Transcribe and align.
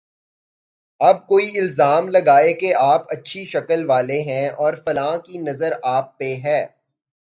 اب 1.01 1.27
کوئی 1.27 1.59
الزام 1.59 2.09
لگائے 2.09 2.53
کہ 2.53 2.73
آپ 2.75 3.11
اچھی 3.11 3.45
شکل 3.45 3.85
والے 3.85 4.21
ہیں 4.21 4.47
اور 4.57 4.73
فلاں 4.85 5.17
کی 5.17 5.37
نظر 5.39 5.73
آپ 5.89 6.17
پہ 6.17 6.35
ہے۔ 6.43 6.65